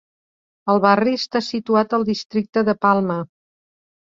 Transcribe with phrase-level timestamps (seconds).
[0.73, 3.19] El barri està situat al districte de Palma.